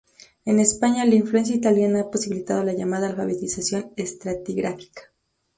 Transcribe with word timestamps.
En 0.45 0.59
España, 0.59 1.05
la 1.05 1.13
influencia 1.13 1.55
italiana 1.55 1.99
ha 2.01 2.09
posibilitado 2.09 2.63
la 2.63 2.73
llamada 2.73 3.07
"alfabetización 3.07 3.91
estratigráfica". 3.97 5.03